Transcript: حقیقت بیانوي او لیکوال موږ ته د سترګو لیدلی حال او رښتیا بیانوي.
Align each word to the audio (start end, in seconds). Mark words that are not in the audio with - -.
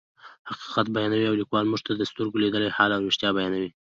حقیقت 0.51 0.87
بیانوي 0.95 1.25
او 1.29 1.39
لیکوال 1.41 1.65
موږ 1.71 1.81
ته 1.87 1.91
د 1.95 2.01
سترګو 2.11 2.41
لیدلی 2.43 2.69
حال 2.75 2.91
او 2.93 3.05
رښتیا 3.09 3.29
بیانوي. 3.37 3.69